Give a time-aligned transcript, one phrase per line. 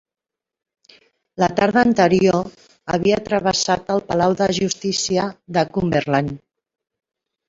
[1.41, 2.47] La tarda anterior
[2.97, 5.27] havia travessat el Palau de Justícia
[5.59, 6.33] de Cumberland.